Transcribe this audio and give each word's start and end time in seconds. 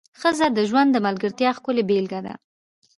ښځه 0.19 0.47
د 0.53 0.59
ژوند 0.69 0.89
د 0.93 0.97
ملګرتیا 1.07 1.49
ښکلې 1.57 1.83
بېلګه 1.89 2.19
ده. 2.25 2.33